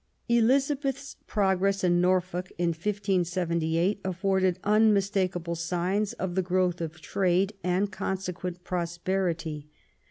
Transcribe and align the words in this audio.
'* 0.19 0.29
Elizabeth's 0.39 1.15
progress 1.27 1.83
in 1.83 2.01
Norfolk, 2.01 2.49
in 2.57 2.69
1578, 2.69 4.01
afforded 4.03 4.57
unmistakable 4.63 5.53
signs 5.53 6.13
of 6.13 6.33
the 6.33 6.41
growth 6.41 6.81
of 6.81 6.99
trade, 6.99 7.53
and 7.63 7.91
consequent 7.91 8.63
prosperity. 8.63 9.69